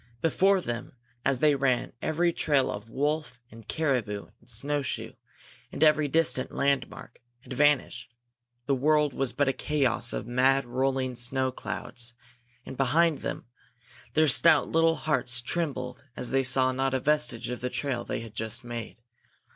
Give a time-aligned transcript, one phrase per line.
[0.23, 5.13] Before them as they ran every trail of wolf and caribou and snow shoe,
[5.71, 8.11] and every distant landmark, had vanished;
[8.65, 12.15] the world was but a chaos of mad rolling snow clouds;
[12.65, 13.45] and behind them
[14.15, 18.21] Their stout little hearts trembled as they saw not a vestige of the trail they
[18.21, 19.03] had just made.